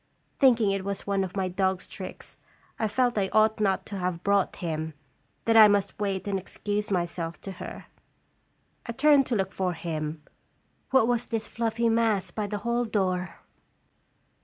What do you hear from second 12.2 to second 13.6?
by the hall door